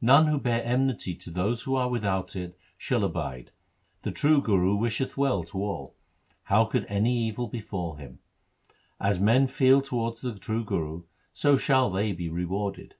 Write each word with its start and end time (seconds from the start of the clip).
None 0.00 0.26
who 0.26 0.40
bear 0.40 0.60
enmity 0.64 1.14
to 1.14 1.30
those 1.30 1.62
who 1.62 1.76
are 1.76 1.88
without 1.88 2.34
it 2.34 2.58
shall 2.76 3.04
abide. 3.04 3.52
The 4.02 4.10
true 4.10 4.42
Guru 4.42 4.74
wisheth 4.74 5.16
well 5.16 5.44
to 5.44 5.58
all; 5.62 5.94
how 6.42 6.64
could 6.64 6.84
any 6.88 7.16
evil 7.16 7.46
befall 7.46 7.94
him? 7.94 8.18
As 8.98 9.20
men 9.20 9.46
feel 9.46 9.80
towards 9.80 10.20
the 10.20 10.36
true 10.36 10.64
Guru, 10.64 11.04
so 11.32 11.56
shall 11.56 11.90
they 11.90 12.10
be 12.12 12.28
rewarded. 12.28 12.96